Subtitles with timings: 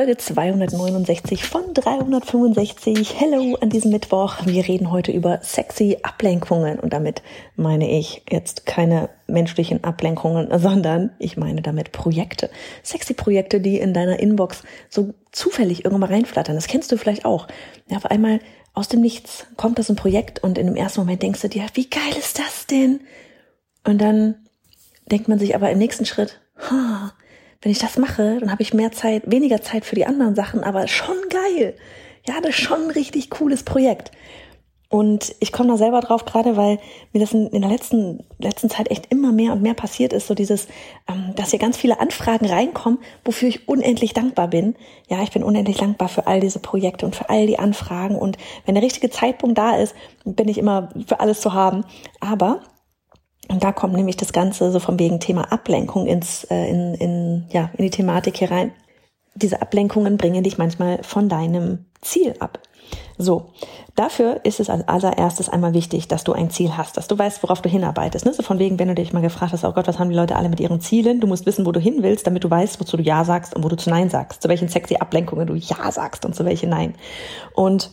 [0.00, 3.20] Folge 269 von 365.
[3.20, 4.36] Hello an diesem Mittwoch.
[4.46, 7.20] Wir reden heute über sexy Ablenkungen und damit
[7.54, 12.48] meine ich jetzt keine menschlichen Ablenkungen, sondern ich meine damit Projekte.
[12.82, 16.54] Sexy Projekte, die in deiner Inbox so zufällig irgendwann mal reinflattern.
[16.54, 17.46] Das kennst du vielleicht auch.
[17.90, 18.40] Ja, auf einmal
[18.72, 21.66] aus dem Nichts kommt das ein Projekt und in dem ersten Moment denkst du dir,
[21.74, 23.00] wie geil ist das denn?
[23.84, 24.36] Und dann
[25.10, 26.40] denkt man sich aber im nächsten Schritt,
[26.70, 27.10] huh,
[27.62, 30.64] wenn ich das mache, dann habe ich mehr Zeit, weniger Zeit für die anderen Sachen,
[30.64, 31.74] aber schon geil.
[32.26, 34.10] Ja, das ist schon ein richtig cooles Projekt.
[34.92, 36.80] Und ich komme da selber drauf, gerade weil
[37.12, 40.34] mir das in, der letzten, letzten Zeit echt immer mehr und mehr passiert ist, so
[40.34, 40.66] dieses,
[41.08, 44.74] ähm, dass hier ganz viele Anfragen reinkommen, wofür ich unendlich dankbar bin.
[45.08, 48.16] Ja, ich bin unendlich dankbar für all diese Projekte und für all die Anfragen.
[48.16, 49.94] Und wenn der richtige Zeitpunkt da ist,
[50.24, 51.84] bin ich immer für alles zu haben.
[52.18, 52.60] Aber
[53.50, 57.44] und da kommt nämlich das Ganze so vom wegen Thema Ablenkung ins, äh, in, in,
[57.50, 58.72] ja, in die Thematik hier rein.
[59.34, 62.60] Diese Ablenkungen bringen dich manchmal von deinem Ziel ab.
[63.18, 63.50] So,
[63.96, 67.42] dafür ist es als allererstes einmal wichtig, dass du ein Ziel hast, dass du weißt,
[67.42, 68.24] worauf du hinarbeitest.
[68.24, 68.32] Ne?
[68.32, 70.36] So von wegen, wenn du dich mal gefragt hast, oh Gott, was haben die Leute
[70.36, 71.20] alle mit ihren Zielen?
[71.20, 73.64] Du musst wissen, wo du hin willst, damit du weißt, wozu du Ja sagst und
[73.64, 76.70] wo du zu Nein sagst, zu welchen sexy Ablenkungen du Ja sagst und zu welchen
[76.70, 76.94] Nein.
[77.52, 77.90] Und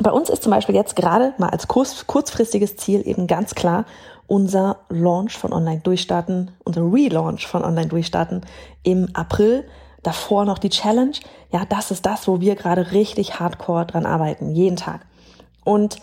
[0.00, 3.84] bei uns ist zum Beispiel jetzt gerade mal als kurz, kurzfristiges Ziel eben ganz klar,
[4.26, 8.42] unser Launch von Online Durchstarten, unser Relaunch von Online Durchstarten
[8.82, 9.64] im April.
[10.02, 11.16] Davor noch die Challenge.
[11.50, 15.00] Ja, das ist das, wo wir gerade richtig hardcore dran arbeiten, jeden Tag.
[15.64, 15.98] Und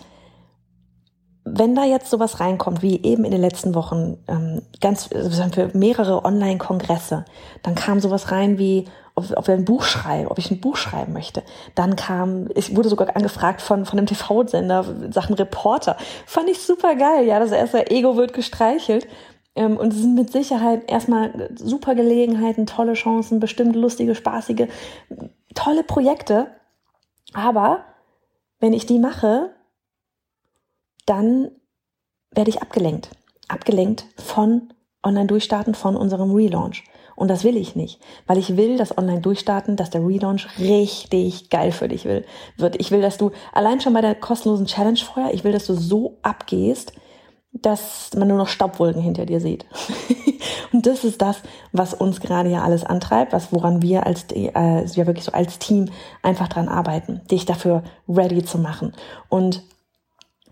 [1.44, 6.24] wenn da jetzt sowas reinkommt, wie eben in den letzten Wochen, ähm, ganz für mehrere
[6.24, 7.26] Online-Kongresse,
[7.64, 10.78] dann kam sowas rein wie, ob, ob wir ein Buch schreiben, ob ich ein Buch
[10.78, 11.42] schreiben möchte.
[11.74, 15.98] Dann kam, ich wurde sogar angefragt von, von einem TV-Sender, Sachen Reporter.
[16.28, 19.08] Fand ich super geil, ja, das erste Ego wird gestreichelt.
[19.56, 24.68] Ähm, und es sind mit Sicherheit erstmal super Gelegenheiten, tolle Chancen, bestimmt lustige, spaßige,
[25.56, 26.48] tolle Projekte.
[27.34, 27.86] Aber
[28.60, 29.50] wenn ich die mache,
[31.06, 31.52] dann
[32.34, 33.10] werde ich abgelenkt.
[33.48, 34.74] Abgelenkt von
[35.04, 36.84] Online-Durchstarten, von unserem Relaunch.
[37.16, 41.72] Und das will ich nicht, weil ich will das Online-Durchstarten, dass der Relaunch richtig geil
[41.72, 42.26] für dich will,
[42.58, 42.80] wird.
[42.80, 45.76] Ich will, dass du allein schon bei der kostenlosen Challenge vorher, ich will, dass du
[45.76, 46.94] so abgehst,
[47.52, 49.66] dass man nur noch Staubwolken hinter dir sieht.
[50.74, 51.42] und das ist das,
[51.74, 55.60] was uns gerade ja alles antreibt, was woran wir als äh, ja wirklich so als
[55.60, 55.90] Team
[56.24, 58.94] einfach dran arbeiten, dich dafür ready zu machen.
[59.28, 59.64] Und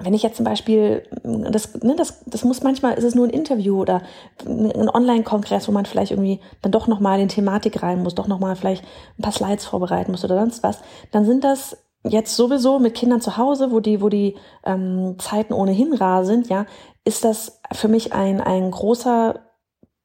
[0.02, 3.32] wenn ich jetzt zum Beispiel, das, ne, das, das muss manchmal, ist es nur ein
[3.32, 4.02] Interview oder
[4.46, 8.56] ein Online-Kongress, wo man vielleicht irgendwie dann doch nochmal in Thematik rein muss, doch nochmal
[8.56, 8.84] vielleicht
[9.18, 10.80] ein paar Slides vorbereiten muss oder sonst was,
[11.12, 11.78] dann sind das
[12.08, 16.48] jetzt sowieso mit Kindern zu Hause, wo die, wo die ähm, Zeiten ohnehin rar sind,
[16.48, 16.66] ja,
[17.04, 19.42] ist das für mich ein, ein großer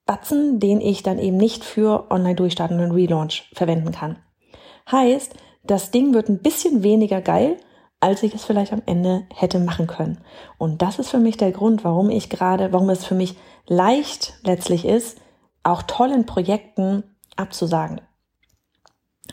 [0.07, 4.19] Batzen, den ich dann eben nicht für Online-Durchstarten und Relaunch verwenden kann.
[4.91, 7.57] Heißt, das Ding wird ein bisschen weniger geil,
[8.05, 10.19] als ich es vielleicht am Ende hätte machen können.
[10.59, 13.35] Und das ist für mich der Grund, warum ich gerade, warum es für mich
[13.67, 15.19] leicht letztlich ist,
[15.63, 17.05] auch tollen Projekten
[17.37, 18.03] abzusagen.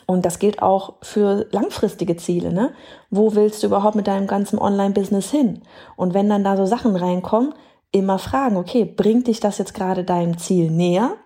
[0.05, 2.53] Und das gilt auch für langfristige Ziele.
[2.53, 2.73] Ne?
[3.09, 5.63] Wo willst du überhaupt mit deinem ganzen Online-Business hin?
[5.97, 7.53] Und wenn dann da so Sachen reinkommen,
[7.91, 11.17] immer fragen, okay, bringt dich das jetzt gerade deinem Ziel näher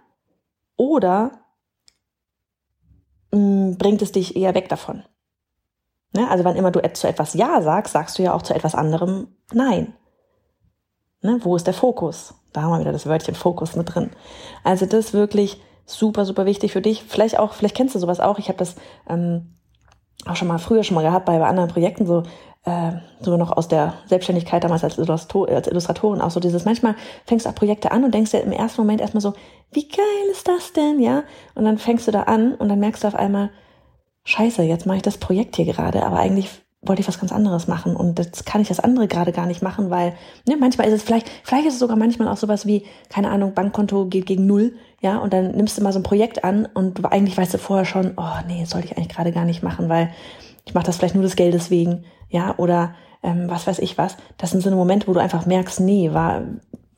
[0.78, 1.44] oder
[3.32, 5.04] mh, mm, bringt es dich eher weg davon?
[6.16, 6.30] Ne?
[6.30, 9.28] Also wann immer du zu etwas Ja sagst, sagst du ja auch zu etwas anderem
[9.54, 9.94] Nein.
[11.22, 11.40] Ne?
[11.44, 12.34] Wo ist der Fokus?
[12.54, 14.12] Da haben wir wieder das Wörtchen Fokus mit drin.
[14.64, 17.04] Also das ist wirklich super, super wichtig für dich.
[17.04, 18.40] Vielleicht auch, vielleicht kennst du sowas auch.
[18.40, 18.76] Ich habe das
[19.10, 19.58] ähm,
[20.26, 22.24] auch schon mal früher schon mal gehabt bei, bei anderen Projekten, so
[22.64, 26.96] äh, sogar noch aus der Selbstständigkeit damals als, Illustrator, als Illustratorin auch so dieses, manchmal
[27.26, 29.34] fängst du auch Projekte an und denkst dir im ersten Moment erstmal so,
[29.72, 31.24] wie geil ist das denn, ja?
[31.54, 33.52] Und dann fängst du da an und dann merkst du auf einmal,
[34.26, 36.50] scheiße, jetzt mache ich das Projekt hier gerade, aber eigentlich
[36.88, 39.62] wollte ich was ganz anderes machen und jetzt kann ich das andere gerade gar nicht
[39.62, 40.14] machen, weil
[40.48, 43.54] ne, manchmal ist es vielleicht, vielleicht ist es sogar manchmal auch sowas wie, keine Ahnung,
[43.54, 47.04] Bankkonto geht gegen null, ja, und dann nimmst du mal so ein Projekt an und
[47.12, 49.90] eigentlich weißt du vorher schon, oh nee, das sollte ich eigentlich gerade gar nicht machen,
[49.90, 50.12] weil
[50.66, 54.18] ich mache das vielleicht nur des Geldes wegen, ja, oder ähm, was weiß ich was.
[54.38, 56.44] Das sind so eine Momente, wo du einfach merkst, nee, war,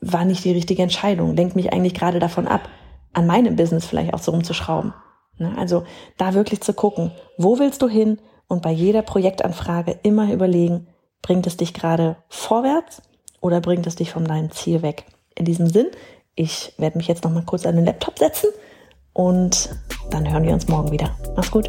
[0.00, 2.68] war nicht die richtige Entscheidung, lenkt mich eigentlich gerade davon ab,
[3.12, 4.92] an meinem Business vielleicht auch so rumzuschrauben.
[5.38, 5.54] Ne?
[5.56, 5.84] Also
[6.16, 8.18] da wirklich zu gucken, wo willst du hin
[8.48, 10.86] und bei jeder Projektanfrage immer überlegen,
[11.22, 13.02] bringt es dich gerade vorwärts
[13.40, 15.04] oder bringt es dich von deinem Ziel weg?
[15.34, 15.88] In diesem Sinn,
[16.34, 18.50] ich werde mich jetzt noch mal kurz an den Laptop setzen
[19.12, 19.70] und
[20.10, 21.16] dann hören wir uns morgen wieder.
[21.36, 21.68] Mach's gut.